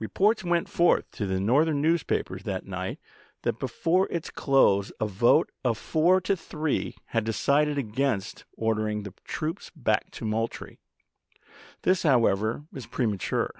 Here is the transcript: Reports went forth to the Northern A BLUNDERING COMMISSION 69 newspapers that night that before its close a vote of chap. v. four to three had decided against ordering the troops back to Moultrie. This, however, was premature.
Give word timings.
Reports 0.00 0.42
went 0.42 0.68
forth 0.68 1.08
to 1.12 1.24
the 1.24 1.38
Northern 1.38 1.76
A 1.78 1.82
BLUNDERING 1.82 1.98
COMMISSION 1.98 2.36
69 2.38 2.38
newspapers 2.40 2.42
that 2.64 2.68
night 2.68 3.00
that 3.42 3.58
before 3.60 4.08
its 4.10 4.28
close 4.28 4.90
a 5.00 5.06
vote 5.06 5.52
of 5.62 5.76
chap. 5.76 5.84
v. 5.84 5.90
four 5.92 6.20
to 6.20 6.36
three 6.36 6.96
had 7.06 7.22
decided 7.22 7.78
against 7.78 8.44
ordering 8.56 9.04
the 9.04 9.14
troops 9.22 9.70
back 9.76 10.10
to 10.10 10.24
Moultrie. 10.24 10.80
This, 11.82 12.02
however, 12.02 12.64
was 12.72 12.86
premature. 12.86 13.54